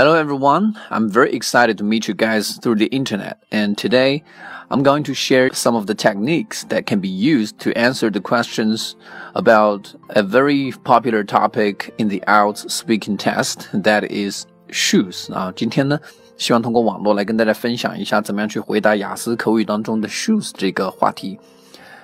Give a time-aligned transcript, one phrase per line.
[0.00, 4.22] Hello everyone, I'm very excited to meet you guys through the internet and today
[4.70, 8.20] I'm going to share some of the techniques that can be used to answer the
[8.20, 8.94] questions
[9.34, 15.98] about a very popular topic in the IELTS speaking test that is shoes 啊，今天呢，
[16.36, 21.38] 希望通过网络来跟大家分享一下怎么样去回答雅思口语当中的 shoes 这个话题。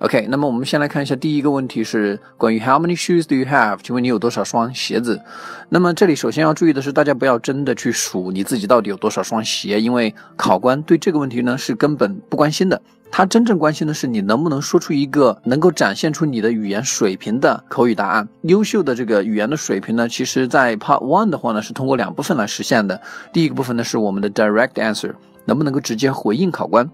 [0.00, 3.80] OK，那么我们先来看一下第一个问题是关于 How many shoes do you have？
[3.82, 5.20] 请问你有多少双鞋子？
[5.68, 12.80] 那么这里首先要注意的是，大家不要真的去数你自己到底有多少双鞋，因为考官对这个问题呢是根本不关心的。
[13.10, 18.26] 他真正关心的是你能不能说出一个能够展现出你的语言水平的口语答案。
[18.44, 22.98] 优秀的这个语言的水平呢，其实在 Part One 的话呢是通过两部分来实现的。
[23.34, 25.12] 第一个部分呢是我们的 Direct Answer，
[25.44, 26.90] 能不能够直接回应考官？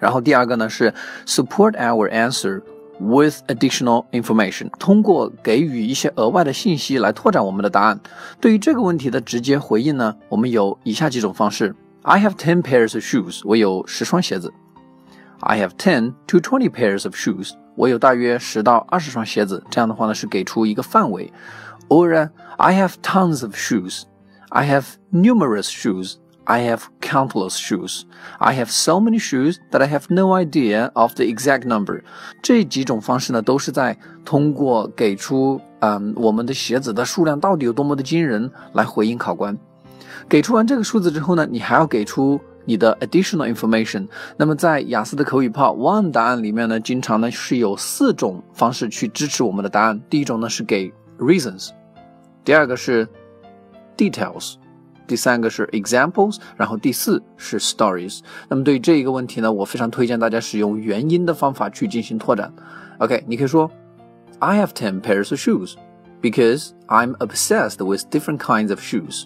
[0.00, 0.92] 然后第二个呢是
[1.26, 2.60] support our answer
[2.98, 8.00] with additional information，通过给予一些额外的信息来拓展我们的答案。
[8.40, 14.52] 对于这个问题的直接回应呢，我们有以下几种方式：I have ten pairs of shoes，我有十双鞋子
[15.40, 19.62] ；I have ten to twenty pairs of shoes，我有大约十到二十双鞋子。
[19.70, 21.32] 这样的话呢是给出一个范围。
[21.88, 26.16] Or I have tons of shoes，I have numerous shoes。
[26.44, 28.02] I have countless shoes.
[28.38, 32.02] I have so many shoes that I have no idea of the exact number.
[32.42, 39.56] 这几种方式呢，都是在通过给出嗯我们的鞋子的数量到底有多么的惊人来回应考官。
[40.28, 44.08] 给出完这个数字之后呢，你还要给出你的 additional information。
[44.36, 50.00] 那么在雅思的口语炮 one 答案里面呢，经常呢是有四种方式去支持我们的答案。
[50.10, 51.70] 第一种呢是给 reasons，
[52.44, 53.08] 第二个是
[53.96, 54.54] details。
[55.09, 58.21] 第三个是 examples，然后第四是 stories。
[58.49, 62.51] 那么对于这一个问题呢，我非常推荐大家使用原因的方法去进行拓展。
[62.97, 63.69] OK，你可以说
[64.39, 65.75] I have ten pairs of shoes
[66.21, 69.25] because I'm obsessed with different kinds of shoes.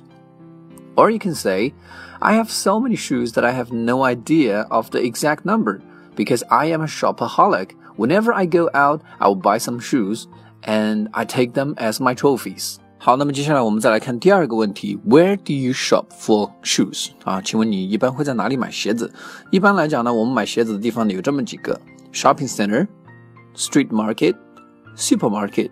[0.96, 1.74] Or you can say
[2.20, 5.80] I have so many shoes that I have no idea of the exact number
[6.16, 7.72] because I am a shopaholic.
[7.96, 10.28] Whenever I go out, I will buy some shoes
[10.64, 12.80] and I take them as my trophies.
[13.04, 17.12] 好，那么接下来我们再来看第二个问题：Where do you shop for shoes？
[17.24, 19.10] 啊，请问你一般会在哪里买鞋子？
[19.52, 21.80] 一般来讲呢，我们买鞋子的地方呢有这么几个：
[22.12, 25.70] shopping center、street market、supermarket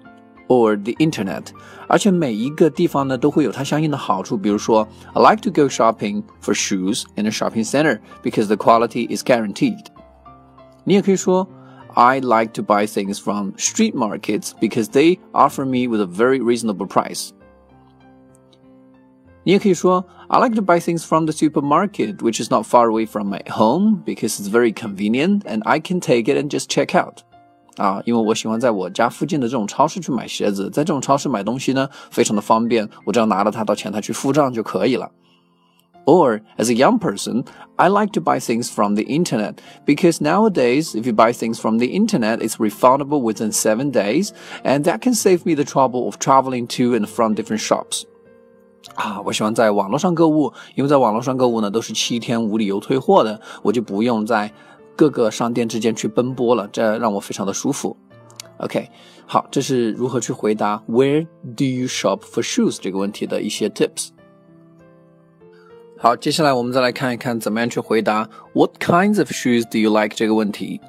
[0.47, 1.47] or the internet。
[1.89, 9.83] 而且每一个地方呢都会有它相应的好处，比如说，I like to go shopping for shoes in a shopping center because the quality is guaranteed。
[10.85, 11.45] 你也可以说。
[11.95, 16.39] I like to buy things from street markets because they offer me with a very
[16.39, 17.31] reasonable price.
[19.43, 23.29] 你也可以说 I like to buy things from the supermarket, which is not far away from
[23.33, 27.21] my home because it's very convenient and I can take it and just check out.
[27.77, 35.09] 啊，因为我喜欢在我家附近的这种超市去买鞋子，在这种超市买东西呢，非常的方便，我只要拿了它到前台去付账就可以了。
[36.05, 37.43] or, as a young person,
[37.77, 41.79] I like to buy things from the internet because nowadays, if you buy things from
[41.79, 44.31] the internet, it's refundable within seven days,
[44.63, 48.05] and that can save me the trouble of traveling to and from different shops.
[48.95, 54.51] 啊，我喜欢在网络上购物，因为在网络上购物呢都是七天无理由退货的，我就不用在
[54.95, 57.97] 各个商店之间去奔波了，这让我非常的舒服。
[58.59, 58.89] OK，
[59.25, 64.09] 好，这是如何去回答 Where do you shop for shoes 这个问题的一些 tips。
[65.98, 70.80] 好，接下来我们再来看一看怎么样去回答 What kinds of shoes do you like 这个问题。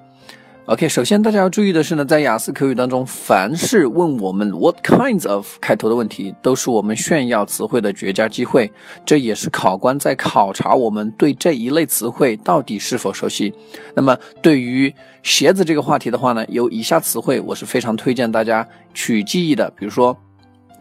[0.65, 8.71] OK，首先大家要注意的是呢，在雅思口语当中，凡是问我们 What kinds of 开头的问题，都是我们炫耀词汇的绝佳机会。
[9.05, 13.53] 这也是考官在考察我们对这一类词汇到底是否熟悉。
[13.93, 14.91] 那么对于
[15.21, 20.17] 鞋子这个话题的话呢，有以下词汇我是非常推荐大家去记忆的，比如说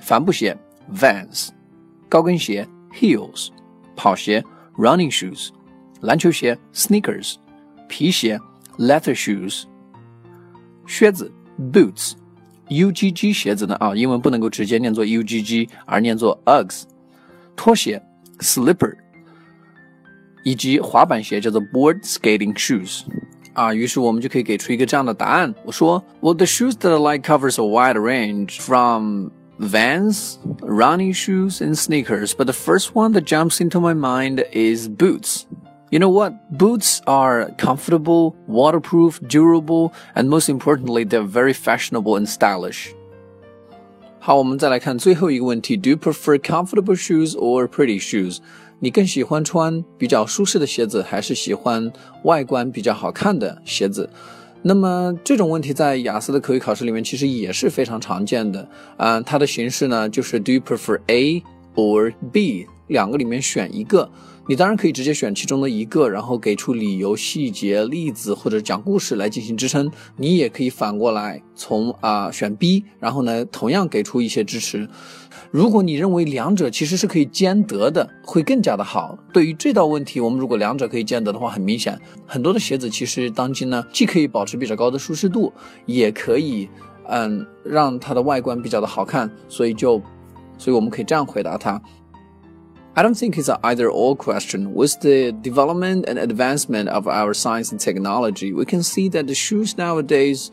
[0.00, 0.56] 帆布鞋
[0.94, 1.48] Vans，
[2.08, 2.66] 高跟鞋
[2.98, 3.48] Heels。
[3.95, 4.43] 跑鞋
[4.77, 5.49] running shoes，
[6.01, 7.35] 篮球鞋 sneakers，
[7.87, 8.39] 皮鞋
[8.77, 9.63] leather shoes，
[10.85, 16.83] 靴子 boots，UGG 鞋子呢啊，英文不能够直接念作 UGG，而念作 Uggs，
[17.55, 18.01] 拖鞋
[18.39, 18.95] slipper，
[20.43, 23.01] 以及滑板鞋叫做 board skating shoes。
[23.53, 25.51] 啊，于是我们就可以给出一个这样的答案。
[25.65, 32.33] 我说，Well, the shoes that I like covers a wide range from Vans, running shoes, and sneakers,
[32.33, 35.45] but the first one that jumps into my mind is boots.
[35.89, 36.33] You know what?
[36.51, 42.93] Boots are comfortable, waterproof, durable, and most importantly, they're very fashionable and stylish.
[44.19, 48.39] 好，我们再来看最后一个问题：Do you prefer comfortable shoes or pretty shoes？
[48.79, 51.91] 你更喜欢穿比较舒适的鞋子，还是喜欢
[52.23, 54.09] 外观比较好看的鞋子？
[54.62, 59.20] 那么这种问题在雅思的口语考试里面其实也是非常常见的啊。
[59.20, 61.42] 它的形式呢就是 Do you prefer A
[61.74, 62.66] or B？
[62.88, 64.10] 两个里面选一个。
[64.48, 69.90] 你当然可以直接选其中的一个，然后给出理由、细节、例子或者讲故事来进行支撑。
[70.16, 74.88] 你也可以反过来从啊选 B，然后呢同样给出一些支持。
[75.52, 79.18] 如果你认为两者其实是可以兼得的，会更加的好。
[79.34, 85.52] 对于这道问题，我们如果两者可以兼得的话，很明显，很多的鞋子其实当今呢，既可以保持比较高的舒适度，
[85.84, 86.70] 也可以
[87.06, 89.30] 嗯让它的外观比较的好看。
[89.46, 90.00] 所以就，
[90.56, 91.78] 所以我们可以这样回答它。
[92.94, 94.70] I don't think it's either or question.
[94.70, 99.34] With the development and advancement of our science and technology, we can see that the
[99.34, 100.48] shoes nowadays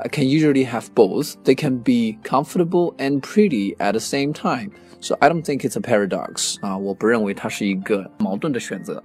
[0.00, 1.34] I can usually have both.
[1.44, 4.70] They can be comfortable and pretty at the same time.
[5.00, 6.56] So I don't think it's a paradox.
[6.60, 9.02] 啊，我不认为它是一个矛盾的选择。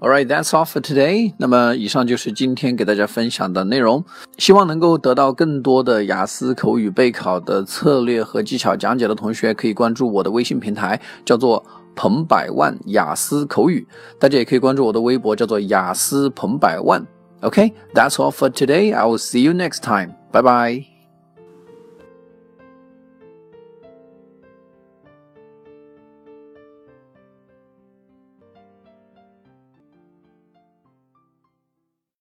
[0.00, 1.32] All right, that's all for today.
[1.38, 4.04] 那么以上就是今天给大家分享的内容，
[4.36, 11.64] 希望能够得到更多的雅思口语备考的策略和技巧讲解的同学，可以关注我的微信平台，叫做
[11.94, 13.86] 彭百万雅思口语。
[14.18, 17.06] 大家也可以关注我的微博，叫做雅思彭百万。
[17.44, 18.92] Okay, that's all for today.
[18.92, 20.16] I will see you next time.
[20.32, 20.93] Bye bye.